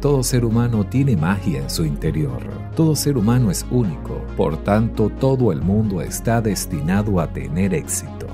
todo 0.00 0.22
ser 0.22 0.44
humano 0.44 0.84
tiene 0.84 1.16
magia 1.16 1.60
en 1.62 1.70
su 1.70 1.84
interior. 1.84 2.42
Todo 2.76 2.94
ser 2.94 3.16
humano 3.16 3.50
es 3.50 3.66
único, 3.70 4.22
por 4.36 4.56
tanto 4.58 5.10
todo 5.10 5.52
el 5.52 5.60
mundo 5.62 6.00
está 6.00 6.40
destinado 6.40 7.20
a 7.20 7.32
tener 7.32 7.74
éxito. 7.74 8.26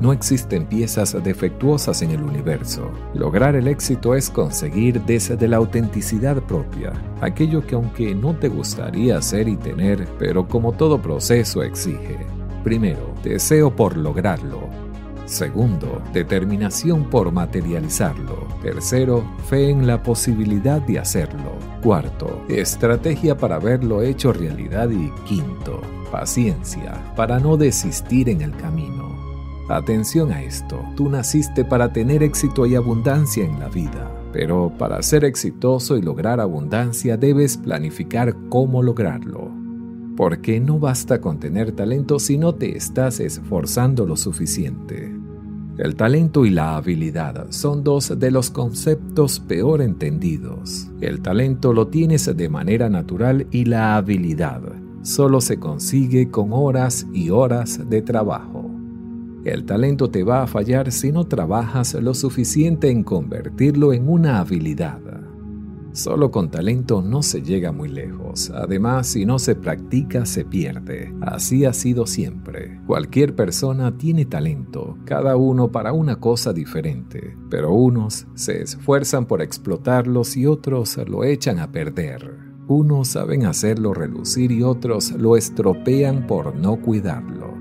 No 0.00 0.12
existen 0.12 0.66
piezas 0.66 1.16
defectuosas 1.22 2.02
en 2.02 2.10
el 2.10 2.22
universo. 2.22 2.90
Lograr 3.14 3.54
el 3.54 3.68
éxito 3.68 4.14
es 4.14 4.28
conseguir 4.28 5.00
desde 5.02 5.48
la 5.48 5.58
autenticidad 5.58 6.42
propia, 6.42 6.92
aquello 7.20 7.64
que 7.66 7.74
aunque 7.74 8.14
no 8.14 8.34
te 8.34 8.48
gustaría 8.48 9.18
hacer 9.18 9.48
y 9.48 9.56
tener, 9.56 10.08
pero 10.18 10.48
como 10.48 10.72
todo 10.72 11.00
proceso 11.00 11.62
exige. 11.62 12.18
Primero, 12.64 13.14
deseo 13.22 13.74
por 13.74 13.96
lograrlo. 13.96 14.68
Segundo, 15.26 16.02
determinación 16.12 17.08
por 17.08 17.32
materializarlo. 17.32 18.46
Tercero, 18.62 19.24
fe 19.48 19.70
en 19.70 19.86
la 19.86 20.02
posibilidad 20.02 20.82
de 20.82 20.98
hacerlo. 20.98 21.52
Cuarto, 21.82 22.44
estrategia 22.48 23.36
para 23.36 23.58
verlo 23.58 24.02
hecho 24.02 24.32
realidad. 24.32 24.90
Y 24.90 25.10
quinto, 25.26 25.80
paciencia 26.12 27.02
para 27.16 27.40
no 27.40 27.56
desistir 27.56 28.28
en 28.28 28.42
el 28.42 28.54
camino. 28.56 29.14
Atención 29.68 30.30
a 30.30 30.42
esto, 30.42 30.78
tú 30.94 31.08
naciste 31.08 31.64
para 31.64 31.90
tener 31.90 32.22
éxito 32.22 32.66
y 32.66 32.74
abundancia 32.74 33.46
en 33.46 33.58
la 33.58 33.70
vida, 33.70 34.12
pero 34.30 34.70
para 34.76 35.02
ser 35.02 35.24
exitoso 35.24 35.96
y 35.96 36.02
lograr 36.02 36.38
abundancia 36.38 37.16
debes 37.16 37.56
planificar 37.56 38.36
cómo 38.50 38.82
lograrlo. 38.82 39.63
Porque 40.16 40.60
no 40.60 40.78
basta 40.78 41.20
con 41.20 41.40
tener 41.40 41.72
talento 41.72 42.18
si 42.18 42.38
no 42.38 42.54
te 42.54 42.76
estás 42.76 43.20
esforzando 43.20 44.06
lo 44.06 44.16
suficiente. 44.16 45.12
El 45.76 45.96
talento 45.96 46.46
y 46.46 46.50
la 46.50 46.76
habilidad 46.76 47.46
son 47.50 47.82
dos 47.82 48.16
de 48.18 48.30
los 48.30 48.50
conceptos 48.50 49.40
peor 49.40 49.82
entendidos. 49.82 50.88
El 51.00 51.20
talento 51.20 51.72
lo 51.72 51.88
tienes 51.88 52.34
de 52.36 52.48
manera 52.48 52.88
natural 52.88 53.48
y 53.50 53.64
la 53.64 53.96
habilidad 53.96 54.62
solo 55.04 55.40
se 55.40 55.58
consigue 55.58 56.30
con 56.30 56.52
horas 56.52 57.06
y 57.12 57.30
horas 57.30 57.88
de 57.90 58.02
trabajo. 58.02 58.70
El 59.44 59.66
talento 59.66 60.08
te 60.08 60.24
va 60.24 60.42
a 60.42 60.46
fallar 60.46 60.90
si 60.90 61.12
no 61.12 61.24
trabajas 61.24 61.92
lo 61.94 62.14
suficiente 62.14 62.90
en 62.90 63.04
convertirlo 63.04 63.92
en 63.92 64.08
una 64.08 64.38
habilidad. 64.38 65.00
Solo 65.94 66.32
con 66.32 66.50
talento 66.50 67.02
no 67.02 67.22
se 67.22 67.40
llega 67.40 67.70
muy 67.70 67.88
lejos. 67.88 68.50
Además, 68.50 69.06
si 69.06 69.24
no 69.24 69.38
se 69.38 69.54
practica, 69.54 70.26
se 70.26 70.44
pierde. 70.44 71.14
Así 71.20 71.64
ha 71.64 71.72
sido 71.72 72.04
siempre. 72.04 72.80
Cualquier 72.84 73.36
persona 73.36 73.96
tiene 73.96 74.26
talento, 74.26 74.98
cada 75.04 75.36
uno 75.36 75.70
para 75.70 75.92
una 75.92 76.16
cosa 76.16 76.52
diferente, 76.52 77.38
pero 77.48 77.72
unos 77.72 78.26
se 78.34 78.60
esfuerzan 78.60 79.26
por 79.26 79.40
explotarlos 79.40 80.36
y 80.36 80.46
otros 80.46 80.98
lo 81.06 81.22
echan 81.22 81.60
a 81.60 81.70
perder. 81.70 82.38
Unos 82.66 83.08
saben 83.08 83.46
hacerlo 83.46 83.94
relucir 83.94 84.50
y 84.50 84.64
otros 84.64 85.12
lo 85.12 85.36
estropean 85.36 86.26
por 86.26 86.56
no 86.56 86.80
cuidarlo 86.80 87.54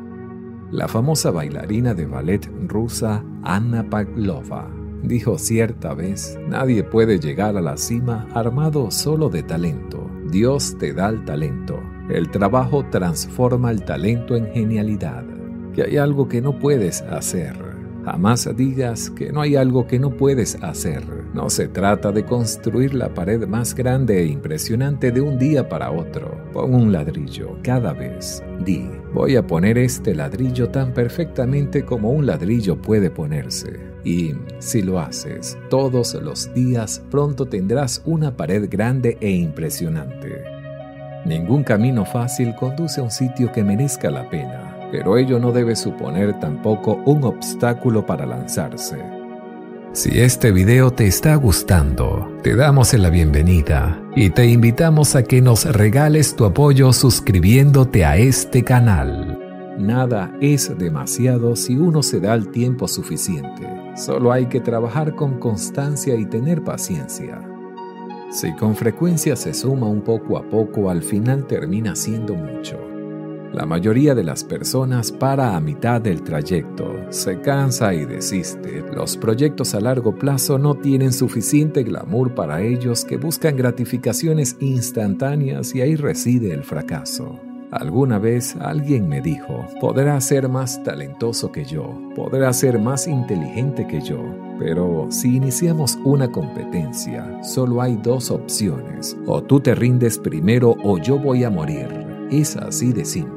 la 0.72 0.88
famosa 0.88 1.30
bailarina 1.30 1.94
de 1.94 2.08
ballet 2.08 2.50
rusa 2.68 3.24
Anna 3.44 3.88
Pavlova 3.88 4.83
dijo 5.04 5.38
cierta 5.38 5.94
vez, 5.94 6.40
nadie 6.48 6.84
puede 6.84 7.20
llegar 7.20 7.58
a 7.58 7.62
la 7.62 7.78
cima 7.78 8.28
armado 8.34 8.90
solo 8.90 9.30
de 9.30 9.44
talento. 9.44 10.10
Dios 10.32 10.78
te 10.80 10.94
da 10.94 11.10
el 11.10 11.24
talento. 11.26 11.80
El 12.10 12.32
trabajo 12.32 12.86
transforma 12.90 13.72
el 13.72 13.84
talento 13.84 14.36
en 14.36 14.48
genialidad. 14.52 15.24
Que 15.74 15.84
hay 15.84 15.98
algo 15.98 16.28
que 16.28 16.42
no 16.42 16.58
puedes 16.60 17.02
hacer. 17.04 17.73
Jamás 18.06 18.50
digas 18.58 19.10
que 19.10 19.32
no 19.32 19.40
hay 19.40 19.56
algo 19.56 19.88
que 19.88 19.98
no 19.98 20.12
puedes 20.12 20.62
hacer. 20.62 21.04
No 21.34 21.50
se 21.50 21.70
trata 21.70 22.12
de 22.12 22.26
construir 22.26 22.94
la 22.94 23.14
pared 23.14 23.48
más 23.48 23.74
grande 23.74 24.22
e 24.22 24.26
impresionante 24.26 25.12
de 25.12 25.22
un 25.22 25.40
día 25.40 25.70
para 25.70 25.90
otro. 25.90 26.38
Pon 26.52 26.76
un 26.76 26.92
ladrillo 26.92 27.58
cada 27.64 27.94
vez. 27.94 28.44
Di, 28.66 28.90
voy 29.14 29.38
a 29.38 29.48
poner 29.48 29.78
este 29.78 30.14
ladrillo 30.14 30.70
tan 30.70 30.94
perfectamente 30.94 31.86
como 31.86 32.12
un 32.12 32.26
ladrillo 32.26 32.82
puede 32.82 33.10
ponerse. 33.10 33.80
Y 34.04 34.34
si 34.60 34.82
lo 34.82 35.00
haces 35.00 35.58
todos 35.70 36.14
los 36.16 36.54
días, 36.54 37.02
pronto 37.10 37.46
tendrás 37.46 38.02
una 38.06 38.36
pared 38.36 38.68
grande 38.70 39.18
e 39.22 39.30
impresionante. 39.30 40.44
Ningún 41.26 41.64
camino 41.64 42.04
fácil 42.04 42.54
conduce 42.60 43.00
a 43.00 43.04
un 43.06 43.12
sitio 43.12 43.50
que 43.54 43.64
merezca 43.64 44.12
la 44.12 44.30
pena 44.30 44.73
pero 44.94 45.18
ello 45.18 45.40
no 45.40 45.52
debe 45.52 45.76
suponer 45.76 46.40
tampoco 46.40 47.02
un 47.06 47.24
obstáculo 47.24 48.06
para 48.06 48.28
lanzarse. 48.28 49.04
Si 49.92 50.20
este 50.20 50.52
video 50.52 50.92
te 50.92 51.08
está 51.08 51.34
gustando, 51.34 52.32
te 52.44 52.56
damos 52.56 52.94
la 52.94 53.10
bienvenida 53.10 54.00
y 54.16 54.30
te 54.30 54.46
invitamos 54.46 55.16
a 55.16 55.24
que 55.24 55.42
nos 55.42 55.66
regales 55.66 56.36
tu 56.36 56.46
apoyo 56.46 56.94
suscribiéndote 56.94 58.06
a 58.06 58.18
este 58.18 58.64
canal. 58.64 59.40
Nada 59.80 60.32
es 60.40 60.78
demasiado 60.78 61.56
si 61.56 61.76
uno 61.76 62.04
se 62.04 62.20
da 62.20 62.36
el 62.36 62.50
tiempo 62.52 62.88
suficiente. 62.88 63.68
Solo 63.96 64.32
hay 64.32 64.46
que 64.46 64.60
trabajar 64.60 65.16
con 65.16 65.40
constancia 65.40 66.14
y 66.14 66.28
tener 66.28 66.64
paciencia. 66.64 67.42
Si 68.30 68.54
con 68.58 68.76
frecuencia 68.76 69.36
se 69.36 69.56
suma 69.56 69.88
un 69.88 70.02
poco 70.02 70.38
a 70.38 70.44
poco, 70.44 70.92
al 70.92 71.02
final 71.02 71.48
termina 71.48 71.96
siendo 71.96 72.36
mucho. 72.36 72.93
La 73.54 73.68
mayoría 73.68 74.16
de 74.16 74.24
las 74.24 74.44
personas 74.44 75.12
para 75.12 75.56
a 75.56 75.60
mitad 75.60 76.02
del 76.02 76.24
trayecto, 76.24 76.92
se 77.10 77.40
cansa 77.40 77.94
y 77.94 78.04
desiste. 78.04 78.84
Los 78.96 79.16
proyectos 79.16 79.76
a 79.76 79.80
largo 79.80 80.16
plazo 80.16 80.58
no 80.58 80.74
tienen 80.74 81.14
suficiente 81.14 81.84
glamour 81.84 82.34
para 82.34 82.64
ellos 82.64 83.06
que 83.06 83.18
buscan 83.18 83.56
gratificaciones 83.56 84.58
instantáneas 84.60 85.76
y 85.76 85.82
ahí 85.82 85.96
reside 85.96 86.52
el 86.52 86.64
fracaso. 86.64 87.40
Alguna 87.70 88.18
vez 88.18 88.56
alguien 88.56 89.08
me 89.08 89.22
dijo, 89.22 89.68
podrá 89.80 90.20
ser 90.20 90.50
más 90.50 90.84
talentoso 90.84 91.52
que 91.52 91.64
yo, 91.64 92.00
podrá 92.16 92.52
ser 92.54 92.80
más 92.80 93.08
inteligente 93.08 93.86
que 93.88 94.02
yo, 94.02 94.20
pero 94.60 95.08
si 95.10 95.36
iniciamos 95.36 95.98
una 96.04 96.32
competencia, 96.32 97.44
solo 97.44 97.82
hay 97.82 97.98
dos 97.98 98.32
opciones, 98.32 99.16
o 99.28 99.44
tú 99.44 99.60
te 99.60 99.76
rindes 99.76 100.18
primero 100.18 100.76
o 100.84 100.98
yo 100.98 101.20
voy 101.20 101.44
a 101.44 101.52
morir. 101.52 101.88
Es 102.32 102.56
así 102.56 102.94
de 102.94 103.06
simple. 103.06 103.33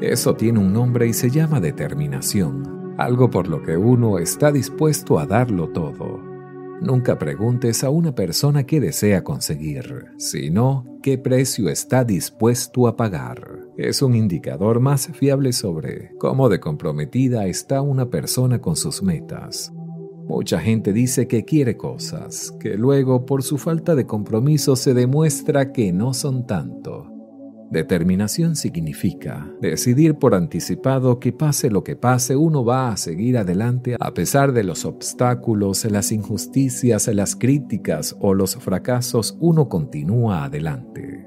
Eso 0.00 0.34
tiene 0.34 0.58
un 0.58 0.74
nombre 0.74 1.08
y 1.08 1.14
se 1.14 1.30
llama 1.30 1.58
determinación, 1.58 2.94
algo 2.98 3.30
por 3.30 3.48
lo 3.48 3.62
que 3.62 3.78
uno 3.78 4.18
está 4.18 4.52
dispuesto 4.52 5.18
a 5.18 5.24
darlo 5.24 5.70
todo. 5.70 6.20
Nunca 6.82 7.18
preguntes 7.18 7.82
a 7.82 7.88
una 7.88 8.14
persona 8.14 8.64
qué 8.64 8.78
desea 8.78 9.24
conseguir, 9.24 10.08
sino 10.18 10.84
qué 11.02 11.16
precio 11.16 11.70
está 11.70 12.04
dispuesto 12.04 12.86
a 12.86 12.96
pagar. 12.96 13.60
Es 13.78 14.02
un 14.02 14.14
indicador 14.14 14.80
más 14.80 15.08
fiable 15.08 15.54
sobre 15.54 16.12
cómo 16.18 16.50
de 16.50 16.60
comprometida 16.60 17.46
está 17.46 17.80
una 17.80 18.10
persona 18.10 18.60
con 18.60 18.76
sus 18.76 19.02
metas. 19.02 19.72
Mucha 20.26 20.60
gente 20.60 20.92
dice 20.92 21.26
que 21.26 21.46
quiere 21.46 21.78
cosas, 21.78 22.52
que 22.60 22.76
luego 22.76 23.24
por 23.24 23.42
su 23.42 23.56
falta 23.56 23.94
de 23.94 24.06
compromiso 24.06 24.76
se 24.76 24.92
demuestra 24.92 25.72
que 25.72 25.92
no 25.94 26.12
son 26.12 26.46
tanto. 26.46 27.15
Determinación 27.70 28.54
significa 28.56 29.52
decidir 29.60 30.14
por 30.14 30.34
anticipado 30.34 31.18
que 31.18 31.32
pase 31.32 31.70
lo 31.70 31.82
que 31.82 31.96
pase, 31.96 32.36
uno 32.36 32.64
va 32.64 32.90
a 32.90 32.96
seguir 32.96 33.38
adelante 33.38 33.96
a 33.98 34.14
pesar 34.14 34.52
de 34.52 34.64
los 34.64 34.84
obstáculos, 34.84 35.84
las 35.84 36.12
injusticias, 36.12 37.08
las 37.08 37.34
críticas 37.34 38.16
o 38.20 38.34
los 38.34 38.56
fracasos, 38.56 39.36
uno 39.40 39.68
continúa 39.68 40.44
adelante. 40.44 41.26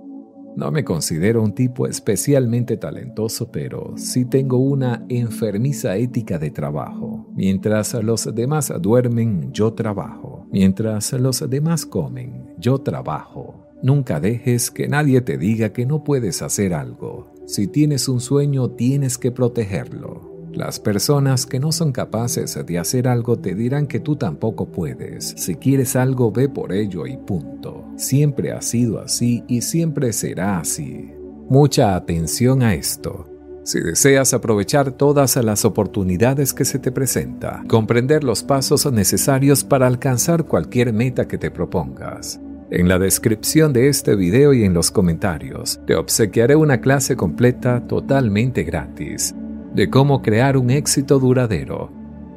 No 0.56 0.72
me 0.72 0.84
considero 0.84 1.42
un 1.42 1.54
tipo 1.54 1.88
especialmente 1.88 2.76
talentoso, 2.76 3.50
pero 3.50 3.94
sí 3.96 4.26
tengo 4.26 4.58
una 4.58 5.06
enfermiza 5.08 5.96
ética 5.96 6.38
de 6.38 6.52
trabajo. 6.52 7.32
Mientras 7.34 7.94
los 7.94 8.34
demás 8.36 8.74
duermen, 8.82 9.54
yo 9.54 9.74
trabajo. 9.74 10.48
Mientras 10.52 11.14
los 11.14 11.50
demás 11.50 11.86
comen, 11.86 12.56
yo 12.58 12.80
trabajo. 12.80 13.49
Nunca 13.82 14.20
dejes 14.20 14.72
que 14.72 14.88
nadie 14.88 15.22
te 15.22 15.38
diga 15.38 15.70
que 15.70 15.86
no 15.86 16.04
puedes 16.04 16.42
hacer 16.42 16.74
algo. 16.74 17.34
Si 17.46 17.68
tienes 17.68 18.10
un 18.10 18.20
sueño, 18.20 18.72
tienes 18.72 19.18
que 19.18 19.32
protegerlo. 19.32 20.30
Las 20.52 20.80
personas 20.80 21.46
que 21.46 21.60
no 21.60 21.72
son 21.72 21.92
capaces 21.92 22.60
de 22.66 22.80
hacer 22.80 23.08
algo 23.08 23.38
te 23.38 23.56
dirán 23.56 23.88
que 23.88 24.00
tú 24.00 24.16
tampoco 24.16 24.72
puedes. 24.72 25.34
Si 25.38 25.56
quieres 25.56 25.96
algo, 25.96 26.32
ve 26.32 26.50
por 26.50 26.74
ello 26.74 27.08
y 27.08 27.18
punto. 27.18 27.86
Siempre 27.96 28.52
ha 28.52 28.62
sido 28.62 29.00
así 29.00 29.44
y 29.48 29.62
siempre 29.62 30.12
será 30.12 30.60
así. 30.60 31.12
Mucha 31.50 31.96
atención 31.96 32.64
a 32.64 32.74
esto. 32.74 33.28
Si 33.64 33.80
deseas 33.80 34.34
aprovechar 34.34 34.92
todas 34.92 35.36
las 35.38 35.64
oportunidades 35.64 36.54
que 36.54 36.66
se 36.66 36.80
te 36.80 36.92
presenta, 36.92 37.64
comprender 37.68 38.24
los 38.24 38.44
pasos 38.44 38.92
necesarios 38.92 39.64
para 39.64 39.86
alcanzar 39.86 40.46
cualquier 40.46 40.92
meta 40.92 41.28
que 41.28 41.38
te 41.38 41.52
propongas, 41.52 42.40
en 42.72 42.88
la 42.88 43.00
descripción 43.00 43.74
de 43.74 43.88
este 43.88 44.16
video 44.16 44.54
y 44.54 44.64
en 44.64 44.74
los 44.74 44.92
comentarios 44.92 45.80
te 45.88 45.96
obsequiaré 45.96 46.56
una 46.56 46.82
clase 46.82 47.16
completa 47.16 47.88
totalmente 47.88 48.64
gratis 48.64 49.34
de 49.74 49.90
cómo 49.90 50.22
crear 50.22 50.58
un 50.58 50.70
éxito 50.70 51.20
duradero, 51.20 51.92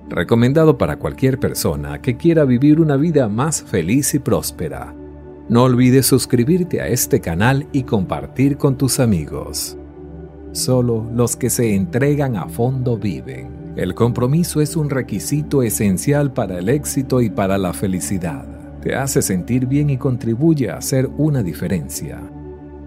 recomendado 0.09 0.79
para 0.79 0.97
cualquier 0.97 1.39
persona 1.39 2.01
que 2.01 2.17
quiera 2.17 2.45
vivir 2.45 2.81
una 2.81 2.97
vida 2.97 3.29
más 3.29 3.63
feliz 3.63 4.15
y 4.15 4.19
próspera. 4.19 4.95
No 5.49 5.65
olvides 5.65 6.07
suscribirte 6.07 6.81
a 6.81 6.89
este 6.89 7.21
canal 7.21 7.67
y 7.73 7.83
compartir 7.83 8.57
con 8.57 8.79
tus 8.79 9.01
amigos. 9.01 9.77
Solo 10.53 11.07
los 11.15 11.37
que 11.37 11.51
se 11.51 11.75
entregan 11.75 12.37
a 12.37 12.49
fondo 12.49 12.97
viven. 12.97 13.75
El 13.77 13.95
compromiso 13.95 14.61
es 14.61 14.77
un 14.77 14.91
requisito 14.91 15.63
esencial 15.63 16.33
para 16.33 16.59
el 16.59 16.69
éxito 16.69 17.21
y 17.23 17.31
para 17.31 17.57
la 17.57 17.73
felicidad. 17.73 18.52
Te 18.83 18.97
hace 18.97 19.23
sentir 19.23 19.67
bien 19.67 19.91
y 19.91 19.97
contribuye 19.97 20.69
a 20.69 20.77
hacer 20.77 21.09
una 21.17 21.43
diferencia. 21.43 22.21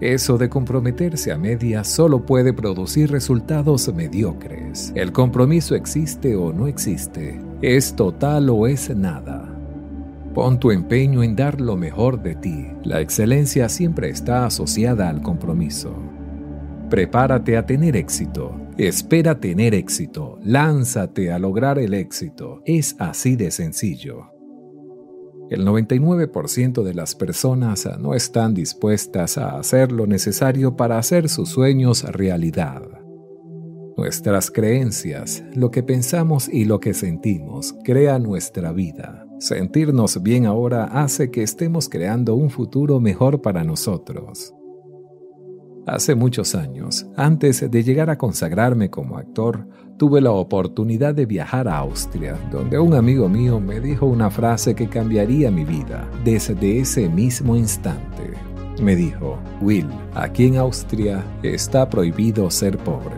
Eso 0.00 0.36
de 0.36 0.50
comprometerse 0.50 1.32
a 1.32 1.38
medias 1.38 1.88
solo 1.88 2.26
puede 2.26 2.52
producir 2.52 3.10
resultados 3.10 3.92
mediocres. 3.94 4.92
El 4.94 5.10
compromiso 5.10 5.74
existe 5.74 6.36
o 6.36 6.52
no 6.52 6.66
existe, 6.66 7.40
es 7.62 7.96
total 7.96 8.50
o 8.50 8.66
es 8.66 8.94
nada. 8.94 9.50
Pon 10.34 10.60
tu 10.60 10.70
empeño 10.70 11.22
en 11.22 11.34
dar 11.34 11.62
lo 11.62 11.78
mejor 11.78 12.22
de 12.22 12.34
ti. 12.34 12.66
La 12.84 13.00
excelencia 13.00 13.70
siempre 13.70 14.10
está 14.10 14.44
asociada 14.44 15.08
al 15.08 15.22
compromiso. 15.22 15.96
Prepárate 16.90 17.56
a 17.56 17.64
tener 17.64 17.96
éxito. 17.96 18.54
Espera 18.76 19.40
tener 19.40 19.74
éxito. 19.74 20.38
Lánzate 20.42 21.32
a 21.32 21.38
lograr 21.38 21.78
el 21.78 21.94
éxito. 21.94 22.60
Es 22.66 22.96
así 22.98 23.34
de 23.34 23.50
sencillo. 23.50 24.35
El 25.48 25.64
99% 25.64 26.82
de 26.82 26.94
las 26.94 27.14
personas 27.14 27.88
no 28.00 28.14
están 28.14 28.52
dispuestas 28.52 29.38
a 29.38 29.58
hacer 29.58 29.92
lo 29.92 30.06
necesario 30.08 30.76
para 30.76 30.98
hacer 30.98 31.28
sus 31.28 31.50
sueños 31.50 32.02
realidad. 32.02 32.82
Nuestras 33.96 34.50
creencias, 34.50 35.44
lo 35.54 35.70
que 35.70 35.84
pensamos 35.84 36.48
y 36.48 36.64
lo 36.64 36.80
que 36.80 36.94
sentimos, 36.94 37.76
crea 37.84 38.18
nuestra 38.18 38.72
vida. 38.72 39.26
Sentirnos 39.38 40.22
bien 40.22 40.46
ahora 40.46 40.84
hace 40.84 41.30
que 41.30 41.42
estemos 41.42 41.88
creando 41.88 42.34
un 42.34 42.50
futuro 42.50 42.98
mejor 42.98 43.40
para 43.40 43.62
nosotros. 43.62 44.55
Hace 45.86 46.16
muchos 46.16 46.56
años, 46.56 47.06
antes 47.16 47.70
de 47.70 47.84
llegar 47.84 48.10
a 48.10 48.18
consagrarme 48.18 48.90
como 48.90 49.18
actor, 49.18 49.68
tuve 49.96 50.20
la 50.20 50.32
oportunidad 50.32 51.14
de 51.14 51.26
viajar 51.26 51.68
a 51.68 51.78
Austria, 51.78 52.36
donde 52.50 52.76
un 52.76 52.94
amigo 52.94 53.28
mío 53.28 53.60
me 53.60 53.78
dijo 53.78 54.04
una 54.04 54.28
frase 54.28 54.74
que 54.74 54.88
cambiaría 54.88 55.48
mi 55.52 55.64
vida 55.64 56.10
desde 56.24 56.80
ese 56.80 57.08
mismo 57.08 57.54
instante. 57.54 58.32
Me 58.82 58.96
dijo, 58.96 59.38
Will, 59.62 59.86
aquí 60.12 60.46
en 60.46 60.56
Austria 60.56 61.24
está 61.44 61.88
prohibido 61.88 62.50
ser 62.50 62.78
pobre. 62.78 63.14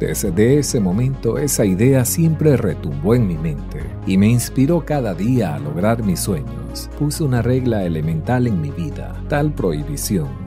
Desde 0.00 0.58
ese 0.58 0.80
momento 0.80 1.38
esa 1.38 1.64
idea 1.64 2.04
siempre 2.04 2.56
retumbó 2.56 3.14
en 3.14 3.28
mi 3.28 3.38
mente 3.38 3.80
y 4.08 4.18
me 4.18 4.26
inspiró 4.26 4.84
cada 4.84 5.14
día 5.14 5.54
a 5.54 5.60
lograr 5.60 6.02
mis 6.02 6.18
sueños. 6.18 6.90
Puse 6.98 7.22
una 7.22 7.42
regla 7.42 7.84
elemental 7.84 8.48
en 8.48 8.60
mi 8.60 8.72
vida, 8.72 9.14
tal 9.28 9.52
prohibición 9.52 10.43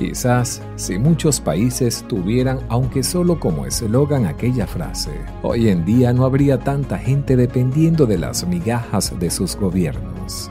Quizás 0.00 0.62
si 0.76 0.98
muchos 0.98 1.42
países 1.42 2.02
tuvieran, 2.08 2.60
aunque 2.70 3.02
solo 3.02 3.38
como 3.38 3.66
eslogan, 3.66 4.24
aquella 4.24 4.66
frase, 4.66 5.10
hoy 5.42 5.68
en 5.68 5.84
día 5.84 6.14
no 6.14 6.24
habría 6.24 6.58
tanta 6.58 6.96
gente 6.96 7.36
dependiendo 7.36 8.06
de 8.06 8.16
las 8.16 8.46
migajas 8.46 9.12
de 9.20 9.30
sus 9.30 9.56
gobiernos. 9.56 10.50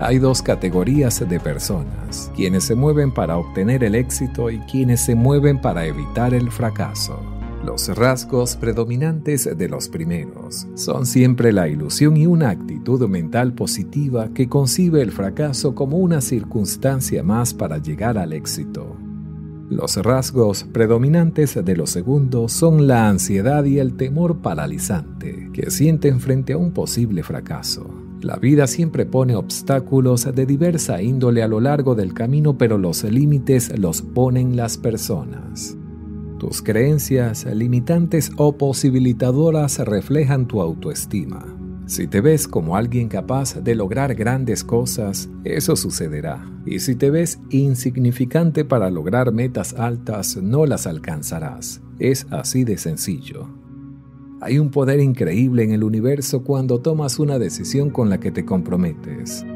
Hay 0.00 0.18
dos 0.18 0.42
categorías 0.42 1.20
de 1.28 1.38
personas, 1.38 2.32
quienes 2.34 2.64
se 2.64 2.74
mueven 2.74 3.14
para 3.14 3.36
obtener 3.36 3.84
el 3.84 3.94
éxito 3.94 4.50
y 4.50 4.58
quienes 4.62 5.02
se 5.02 5.14
mueven 5.14 5.60
para 5.60 5.86
evitar 5.86 6.34
el 6.34 6.50
fracaso. 6.50 7.20
Los 7.64 7.88
rasgos 7.96 8.56
predominantes 8.56 9.48
de 9.56 9.68
los 9.70 9.88
primeros 9.88 10.66
son 10.74 11.06
siempre 11.06 11.50
la 11.50 11.66
ilusión 11.66 12.14
y 12.16 12.26
una 12.26 12.50
actitud 12.50 13.08
mental 13.08 13.54
positiva 13.54 14.28
que 14.34 14.50
concibe 14.50 15.00
el 15.00 15.10
fracaso 15.10 15.74
como 15.74 15.96
una 15.96 16.20
circunstancia 16.20 17.22
más 17.22 17.54
para 17.54 17.78
llegar 17.78 18.18
al 18.18 18.34
éxito. 18.34 18.96
Los 19.70 19.96
rasgos 19.96 20.64
predominantes 20.64 21.64
de 21.64 21.74
los 21.74 21.88
segundos 21.88 22.52
son 22.52 22.86
la 22.86 23.08
ansiedad 23.08 23.64
y 23.64 23.78
el 23.78 23.96
temor 23.96 24.42
paralizante 24.42 25.48
que 25.54 25.70
sienten 25.70 26.20
frente 26.20 26.52
a 26.52 26.58
un 26.58 26.72
posible 26.72 27.22
fracaso. 27.22 27.88
La 28.20 28.36
vida 28.36 28.66
siempre 28.66 29.06
pone 29.06 29.36
obstáculos 29.36 30.32
de 30.34 30.44
diversa 30.44 31.00
índole 31.00 31.42
a 31.42 31.48
lo 31.48 31.60
largo 31.60 31.94
del 31.94 32.12
camino, 32.12 32.58
pero 32.58 32.76
los 32.76 33.04
límites 33.04 33.78
los 33.78 34.02
ponen 34.02 34.54
las 34.54 34.76
personas. 34.76 35.78
Tus 36.44 36.60
creencias 36.60 37.46
limitantes 37.46 38.30
o 38.36 38.58
posibilitadoras 38.58 39.78
reflejan 39.78 40.46
tu 40.46 40.60
autoestima. 40.60 41.42
Si 41.86 42.06
te 42.06 42.20
ves 42.20 42.46
como 42.46 42.76
alguien 42.76 43.08
capaz 43.08 43.54
de 43.62 43.74
lograr 43.74 44.14
grandes 44.14 44.62
cosas, 44.62 45.30
eso 45.44 45.74
sucederá. 45.74 46.46
Y 46.66 46.80
si 46.80 46.96
te 46.96 47.08
ves 47.10 47.40
insignificante 47.48 48.66
para 48.66 48.90
lograr 48.90 49.32
metas 49.32 49.72
altas, 49.72 50.36
no 50.36 50.66
las 50.66 50.86
alcanzarás. 50.86 51.80
Es 51.98 52.26
así 52.30 52.64
de 52.64 52.76
sencillo. 52.76 53.48
Hay 54.42 54.58
un 54.58 54.70
poder 54.70 55.00
increíble 55.00 55.64
en 55.64 55.72
el 55.72 55.82
universo 55.82 56.44
cuando 56.44 56.78
tomas 56.80 57.18
una 57.18 57.38
decisión 57.38 57.88
con 57.88 58.10
la 58.10 58.20
que 58.20 58.30
te 58.30 58.44
comprometes. 58.44 59.46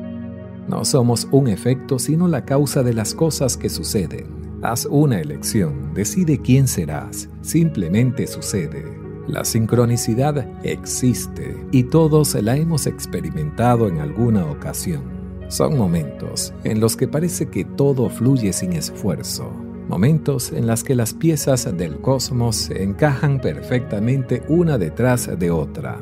No 0.69 0.87
somos 0.87 1.29
un 1.33 1.49
efecto, 1.49 1.99
sino 1.99 2.29
la 2.29 2.47
causa 2.47 2.83
de 2.83 2.95
las 2.95 3.15
cosas 3.15 3.59
que 3.59 3.69
suceden. 3.69 4.38
Haz 4.61 4.87
una 4.87 5.21
elección, 5.21 5.95
decide 5.95 6.41
quién 6.41 6.67
serás, 6.67 7.29
simplemente 7.43 8.27
sucede. 8.27 8.85
La 9.29 9.45
sincronicidad 9.45 10.49
existe 10.65 11.57
y 11.71 11.85
todos 11.85 12.35
la 12.35 12.57
hemos 12.57 12.89
experimentado 12.89 13.87
en 13.87 13.99
alguna 13.99 14.47
ocasión. 14.47 15.03
Son 15.47 15.79
momentos 15.79 16.53
en 16.65 16.81
los 16.81 16.97
que 16.97 17.07
parece 17.07 17.47
que 17.47 17.65
todo 17.65 18.11
fluye 18.11 18.53
sin 18.53 18.73
esfuerzo, 18.73 19.53
momentos 19.89 20.51
en 20.51 20.67
los 20.67 20.83
que 20.83 20.97
las 20.97 21.15
piezas 21.15 21.77
del 21.77 22.01
cosmos 22.01 22.57
se 22.57 22.83
encajan 22.83 23.41
perfectamente 23.41 24.43
una 24.49 24.77
detrás 24.77 25.39
de 25.39 25.53
otra. 25.53 26.01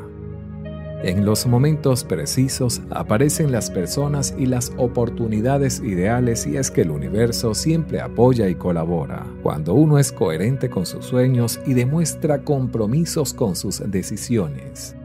En 1.03 1.27
los 1.27 1.47
momentos 1.47 2.05
precisos 2.05 2.81
aparecen 2.91 3.53
las 3.53 3.71
personas 3.71 4.35
y 4.39 4.47
las 4.47 4.73
oportunidades 4.79 5.81
ideales 5.81 6.47
y 6.47 6.57
es 6.57 6.71
que 6.71 6.81
el 6.81 6.91
universo 6.91 7.55
siempre 7.55 8.01
apoya 8.01 8.49
y 8.49 8.55
colabora 8.55 9.27
cuando 9.43 9.75
uno 9.75 9.99
es 9.99 10.11
coherente 10.11 10.71
con 10.71 10.87
sus 10.87 11.05
sueños 11.05 11.61
y 11.67 11.75
demuestra 11.75 12.43
compromisos 12.43 13.35
con 13.35 13.57
sus 13.57 13.83
decisiones. 13.91 14.97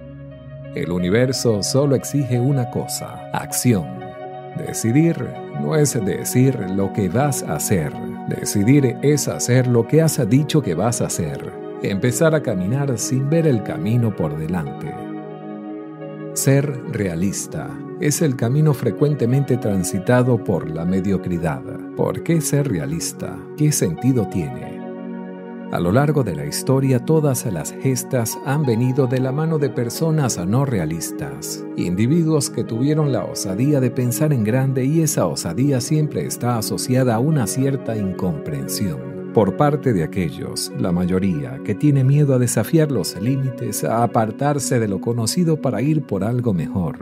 El 0.76 0.92
universo 0.92 1.62
solo 1.62 1.96
exige 1.96 2.40
una 2.40 2.72
cosa, 2.72 3.30
acción. 3.34 3.86
Decidir 4.66 5.18
no 5.62 5.76
es 5.76 5.94
decir 6.06 6.58
lo 6.72 6.94
que 6.94 7.10
vas 7.10 7.44
a 7.44 7.56
hacer. 7.56 7.92
Decidir 8.30 8.98
es 9.02 9.28
hacer 9.28 9.68
lo 9.68 9.86
que 9.86 10.02
has 10.02 10.30
dicho 10.30 10.62
que 10.62 10.74
vas 10.74 11.02
a 11.02 11.08
hacer. 11.08 11.52
Empezar 11.84 12.34
a 12.34 12.42
caminar 12.42 12.98
sin 12.98 13.30
ver 13.30 13.46
el 13.46 13.62
camino 13.64 14.16
por 14.16 14.38
delante. 14.38 15.11
Ser 16.34 16.82
realista 16.94 17.70
es 18.00 18.22
el 18.22 18.38
camino 18.38 18.74
frecuentemente 18.74 19.58
transitado 19.58 20.42
por 20.42 20.70
la 20.70 20.86
mediocridad. 20.86 21.62
¿Por 21.98 22.24
qué 22.24 22.40
ser 22.40 22.70
realista? 22.70 23.38
¿Qué 23.58 23.74
sentido 23.74 24.26
tiene? 24.30 24.80
A 25.74 25.80
lo 25.82 25.92
largo 25.92 26.24
de 26.24 26.34
la 26.36 26.46
historia 26.46 27.00
todas 27.00 27.46
las 27.48 27.74
gestas 27.74 28.38
han 28.46 28.64
venido 28.66 29.08
de 29.08 29.20
la 29.20 29.34
mano 29.34 29.58
de 29.58 29.70
personas 29.70 30.38
no 30.46 30.64
realistas, 30.64 31.66
individuos 31.76 32.50
que 32.50 32.64
tuvieron 32.64 33.12
la 33.12 33.26
osadía 33.26 33.82
de 33.82 33.92
pensar 33.92 34.32
en 34.32 34.46
grande 34.46 34.86
y 34.86 35.02
esa 35.02 35.26
osadía 35.26 35.82
siempre 35.82 36.26
está 36.26 36.58
asociada 36.58 37.16
a 37.16 37.20
una 37.20 37.46
cierta 37.46 37.98
incomprensión 37.98 39.21
por 39.34 39.56
parte 39.56 39.94
de 39.94 40.04
aquellos, 40.04 40.72
la 40.78 40.92
mayoría, 40.92 41.60
que 41.64 41.76
tiene 41.76 42.04
miedo 42.04 42.34
a 42.34 42.40
desafiar 42.40 42.92
los 42.92 43.20
límites, 43.20 43.84
a 43.84 44.04
apartarse 44.04 44.80
de 44.80 44.88
lo 44.88 45.00
conocido 45.00 45.62
para 45.62 45.82
ir 45.82 46.04
por 46.04 46.24
algo 46.24 46.54
mejor. 46.54 47.00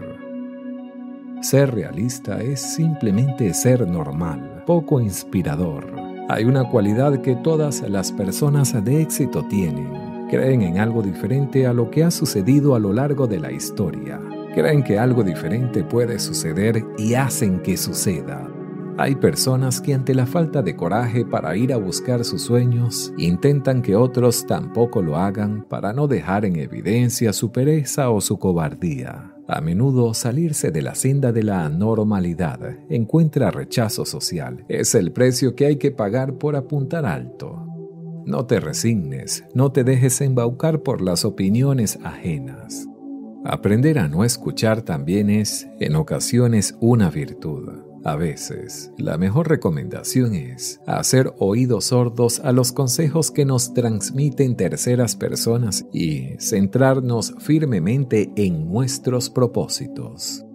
Ser 1.41 1.73
realista 1.73 2.41
es 2.41 2.59
simplemente 2.59 3.53
ser 3.53 3.87
normal, 3.87 4.63
poco 4.67 4.99
inspirador. 4.99 5.87
Hay 6.27 6.45
una 6.45 6.69
cualidad 6.69 7.21
que 7.21 7.35
todas 7.35 7.81
las 7.89 8.11
personas 8.11 8.83
de 8.83 9.01
éxito 9.01 9.43
tienen. 9.47 10.27
Creen 10.29 10.61
en 10.61 10.77
algo 10.77 11.01
diferente 11.01 11.65
a 11.65 11.73
lo 11.73 11.89
que 11.89 12.03
ha 12.03 12.11
sucedido 12.11 12.75
a 12.75 12.79
lo 12.79 12.93
largo 12.93 13.25
de 13.25 13.39
la 13.39 13.51
historia. 13.51 14.19
Creen 14.53 14.83
que 14.83 14.99
algo 14.99 15.23
diferente 15.23 15.83
puede 15.83 16.19
suceder 16.19 16.85
y 16.97 17.15
hacen 17.15 17.61
que 17.61 17.77
suceda 17.77 18.48
hay 18.99 19.15
personas 19.15 19.79
que 19.79 19.93
ante 19.93 20.13
la 20.13 20.25
falta 20.25 20.61
de 20.61 20.75
coraje 20.75 21.23
para 21.23 21.55
ir 21.55 21.71
a 21.71 21.77
buscar 21.77 22.25
sus 22.25 22.41
sueños, 22.41 23.13
intentan 23.17 23.81
que 23.81 23.95
otros 23.95 24.45
tampoco 24.45 25.01
lo 25.01 25.15
hagan 25.15 25.65
para 25.69 25.93
no 25.93 26.09
dejar 26.09 26.43
en 26.43 26.57
evidencia 26.57 27.31
su 27.31 27.49
pereza 27.49 28.09
o 28.09 28.19
su 28.19 28.37
cobardía. 28.37 29.33
A 29.47 29.61
menudo 29.61 30.13
salirse 30.13 30.71
de 30.71 30.81
la 30.81 30.95
senda 30.95 31.31
de 31.31 31.43
la 31.43 31.63
anormalidad 31.63 32.59
encuentra 32.89 33.51
rechazo 33.51 34.03
social. 34.03 34.65
Es 34.67 34.93
el 34.95 35.13
precio 35.13 35.55
que 35.55 35.67
hay 35.67 35.77
que 35.77 35.91
pagar 35.91 36.33
por 36.33 36.57
apuntar 36.57 37.05
alto. 37.05 37.65
No 38.25 38.47
te 38.47 38.59
resignes, 38.59 39.45
no 39.53 39.71
te 39.71 39.85
dejes 39.85 40.19
embaucar 40.19 40.81
por 40.81 40.99
las 40.99 41.23
opiniones 41.23 41.97
ajenas. 42.03 42.85
Aprender 43.45 43.97
a 43.97 44.09
no 44.09 44.25
escuchar 44.25 44.81
también 44.81 45.29
es, 45.29 45.69
en 45.79 45.95
ocasiones, 45.95 46.75
una 46.81 47.09
virtud. 47.09 47.88
A 48.03 48.15
veces, 48.15 48.91
la 48.97 49.17
mejor 49.17 49.49
recomendación 49.49 50.33
es 50.33 50.79
hacer 50.87 51.33
oídos 51.37 51.85
sordos 51.85 52.39
a 52.39 52.51
los 52.51 52.71
consejos 52.71 53.29
que 53.29 53.45
nos 53.45 53.73
transmiten 53.73 54.55
terceras 54.55 55.15
personas 55.15 55.85
y 55.91 56.35
centrarnos 56.39 57.33
firmemente 57.39 58.31
en 58.35 58.71
nuestros 58.71 59.29
propósitos. 59.29 60.45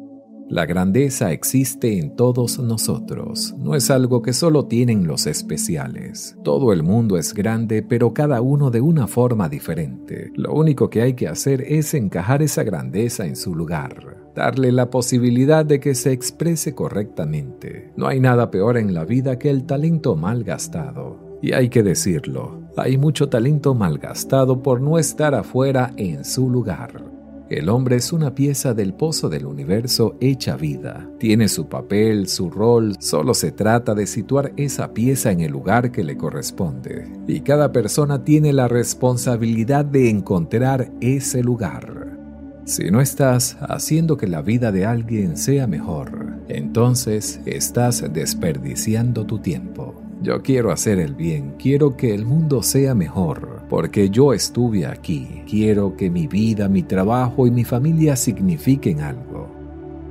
La 0.48 0.66
grandeza 0.66 1.32
existe 1.32 1.98
en 1.98 2.16
todos 2.16 2.58
nosotros, 2.58 3.54
no 3.58 3.74
es 3.74 3.90
algo 3.90 4.20
que 4.20 4.34
solo 4.34 4.66
tienen 4.66 5.06
los 5.06 5.26
especiales. 5.26 6.36
Todo 6.44 6.72
el 6.74 6.82
mundo 6.82 7.16
es 7.16 7.32
grande, 7.32 7.82
pero 7.82 8.12
cada 8.12 8.42
uno 8.42 8.70
de 8.70 8.82
una 8.82 9.06
forma 9.06 9.48
diferente. 9.48 10.30
Lo 10.36 10.52
único 10.52 10.90
que 10.90 11.00
hay 11.00 11.14
que 11.14 11.28
hacer 11.28 11.62
es 11.62 11.94
encajar 11.94 12.42
esa 12.42 12.62
grandeza 12.62 13.24
en 13.24 13.36
su 13.36 13.54
lugar, 13.54 14.18
darle 14.34 14.70
la 14.70 14.90
posibilidad 14.90 15.64
de 15.64 15.80
que 15.80 15.94
se 15.94 16.12
exprese 16.12 16.74
correctamente. 16.74 17.90
No 17.96 18.06
hay 18.06 18.20
nada 18.20 18.50
peor 18.50 18.76
en 18.76 18.92
la 18.92 19.06
vida 19.06 19.38
que 19.38 19.48
el 19.48 19.64
talento 19.64 20.14
mal 20.14 20.44
gastado. 20.44 21.38
Y 21.40 21.52
hay 21.52 21.70
que 21.70 21.82
decirlo, 21.82 22.60
hay 22.76 22.98
mucho 22.98 23.28
talento 23.28 23.74
mal 23.74 23.98
gastado 23.98 24.62
por 24.62 24.80
no 24.80 24.98
estar 24.98 25.34
afuera 25.34 25.92
en 25.96 26.24
su 26.24 26.50
lugar. 26.50 27.13
El 27.54 27.68
hombre 27.68 27.94
es 27.94 28.12
una 28.12 28.34
pieza 28.34 28.74
del 28.74 28.94
pozo 28.94 29.28
del 29.28 29.46
universo 29.46 30.16
hecha 30.20 30.56
vida. 30.56 31.08
Tiene 31.20 31.46
su 31.46 31.68
papel, 31.68 32.26
su 32.26 32.50
rol, 32.50 32.96
solo 32.98 33.32
se 33.32 33.52
trata 33.52 33.94
de 33.94 34.08
situar 34.08 34.52
esa 34.56 34.92
pieza 34.92 35.30
en 35.30 35.40
el 35.40 35.52
lugar 35.52 35.92
que 35.92 36.02
le 36.02 36.16
corresponde. 36.16 37.06
Y 37.28 37.42
cada 37.42 37.70
persona 37.70 38.24
tiene 38.24 38.52
la 38.52 38.66
responsabilidad 38.66 39.84
de 39.84 40.10
encontrar 40.10 40.90
ese 41.00 41.44
lugar. 41.44 42.18
Si 42.64 42.90
no 42.90 43.00
estás 43.00 43.56
haciendo 43.60 44.16
que 44.16 44.26
la 44.26 44.42
vida 44.42 44.72
de 44.72 44.84
alguien 44.84 45.36
sea 45.36 45.68
mejor, 45.68 46.40
entonces 46.48 47.40
estás 47.46 48.04
desperdiciando 48.12 49.26
tu 49.26 49.38
tiempo. 49.38 49.94
Yo 50.22 50.42
quiero 50.42 50.72
hacer 50.72 50.98
el 50.98 51.14
bien, 51.14 51.54
quiero 51.56 51.96
que 51.96 52.14
el 52.14 52.24
mundo 52.24 52.64
sea 52.64 52.96
mejor, 52.96 53.53
porque 53.68 54.10
yo 54.10 54.32
estuve 54.32 54.86
aquí. 54.86 55.42
Quiero 55.48 55.96
que 55.96 56.10
mi 56.10 56.26
vida, 56.26 56.68
mi 56.68 56.82
trabajo 56.82 57.46
y 57.46 57.50
mi 57.50 57.64
familia 57.64 58.16
signifiquen 58.16 59.00
algo. 59.00 59.48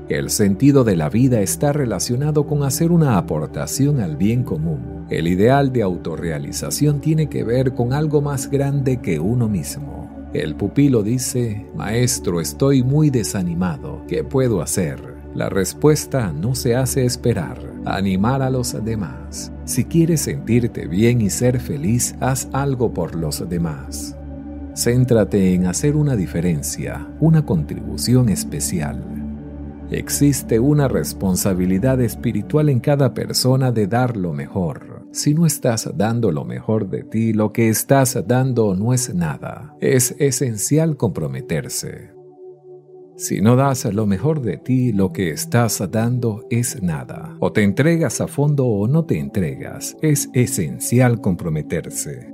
El 0.10 0.30
sentido 0.30 0.84
de 0.84 0.96
la 0.96 1.10
vida 1.10 1.42
está 1.42 1.72
relacionado 1.72 2.46
con 2.46 2.64
hacer 2.64 2.92
una 2.92 3.18
aportación 3.18 4.02
al 4.02 4.18
bien 4.18 4.44
común. 4.44 5.06
El 5.10 5.28
ideal 5.28 5.72
de 5.72 5.82
autorrealización 5.82 7.00
tiene 7.00 7.28
que 7.30 7.44
ver 7.44 7.74
con 7.74 7.94
algo 7.94 8.22
más 8.22 8.50
grande 8.50 8.98
que 8.98 9.20
uno 9.20 9.48
mismo. 9.48 10.28
El 10.34 10.56
pupilo 10.56 11.04
dice, 11.04 11.68
Maestro, 11.76 12.42
estoy 12.42 12.84
muy 12.84 13.12
desanimado. 13.12 14.02
¿Qué 14.08 14.24
puedo 14.24 14.62
hacer? 14.62 15.23
La 15.36 15.50
respuesta 15.50 16.32
no 16.32 16.56
se 16.56 16.76
hace 16.76 17.06
esperar 17.06 17.74
animar 17.86 18.42
a 18.42 18.50
los 18.50 18.84
demás. 18.84 19.52
Si 19.66 19.86
quieres 19.86 20.22
sentirte 20.22 20.88
bien 20.88 21.22
y 21.22 21.30
ser 21.30 21.60
feliz, 21.60 22.16
haz 22.20 22.48
algo 22.54 22.94
por 22.94 23.16
los 23.16 23.48
demás. 23.50 24.16
Céntrate 24.76 25.54
en 25.54 25.66
hacer 25.66 25.96
una 25.96 26.16
diferencia, 26.16 27.08
una 27.20 27.46
contribución 27.46 28.30
especial. 28.30 29.04
Existe 29.92 30.60
una 30.60 30.88
responsabilidad 30.88 32.02
espiritual 32.02 32.70
en 32.70 32.80
cada 32.80 33.14
persona 33.14 33.72
de 33.72 33.88
dar 33.88 34.18
lo 34.18 34.34
mejor. 34.34 35.08
Si 35.12 35.36
no 35.36 35.46
estás 35.46 35.92
dando 35.96 36.32
lo 36.32 36.44
mejor 36.44 36.90
de 36.90 37.04
ti, 37.04 37.34
lo 37.34 37.54
que 37.54 37.70
estás 37.70 38.18
dando 38.26 38.76
no 38.76 38.94
es 38.94 39.14
nada. 39.14 39.76
Es 39.80 40.16
esencial 40.18 40.98
comprometerse. 40.98 42.13
Si 43.16 43.42
no 43.42 43.56
das 43.56 43.86
lo 43.86 44.06
mejor 44.06 44.42
de 44.42 44.58
ti, 44.58 44.92
lo 44.92 45.14
que 45.14 45.30
estás 45.30 45.84
dando 45.92 46.46
es 46.50 46.82
nada. 46.82 47.36
O 47.40 47.52
te 47.52 47.62
entregas 47.62 48.22
a 48.22 48.28
fondo 48.28 48.66
o 48.66 48.88
no 48.88 49.06
te 49.06 49.20
entregas. 49.20 49.96
Es 50.02 50.30
esencial 50.34 51.22
comprometerse. 51.22 52.32